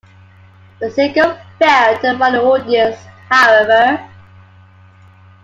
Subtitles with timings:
[0.79, 2.97] The single failed to find an audience,
[3.29, 4.09] however.